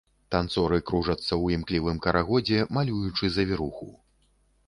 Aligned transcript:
Танцоры 0.33 0.77
кружацца 0.89 1.21
ў 1.21 1.57
імклівым 1.57 2.01
карагодзе, 2.05 2.65
малюючы 2.77 3.25
завіруху. 3.37 3.89